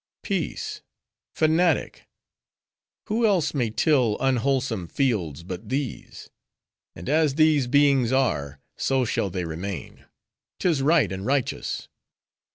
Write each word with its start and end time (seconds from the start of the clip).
"Peace, 0.23 0.81
fanatic! 1.35 2.07
Who 3.05 3.23
else 3.27 3.53
may 3.53 3.69
till 3.69 4.17
unwholesome 4.19 4.87
fields, 4.87 5.43
but 5.43 5.69
these? 5.69 6.31
And 6.95 7.07
as 7.07 7.35
these 7.35 7.67
beings 7.67 8.11
are, 8.11 8.59
so 8.75 9.05
shall 9.05 9.29
they 9.29 9.45
remain; 9.45 10.07
'tis 10.57 10.81
right 10.81 11.11
and 11.11 11.23
righteous! 11.23 11.87